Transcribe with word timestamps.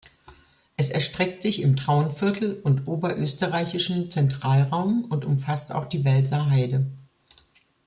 Es 0.77 0.89
erstreckt 0.89 1.43
sich 1.43 1.61
im 1.61 1.75
Traunviertel 1.77 2.59
und 2.63 2.87
Oberösterreichischen 2.87 4.09
Zentralraum, 4.09 5.05
und 5.05 5.25
umfasst 5.25 5.71
auch 5.71 5.85
die 5.85 6.03
Welser 6.03 6.49
Heide. 6.49 6.87